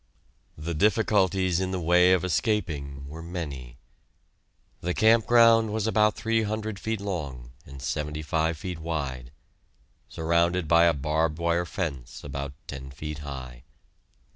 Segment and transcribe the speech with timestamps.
[0.57, 3.77] The difficulties in the way of escaping were many.
[4.79, 9.31] The camp ground was about three hundred feet long and seventy five feet wide,
[10.09, 13.61] surrounded by a barbed wire fence about ten feet high.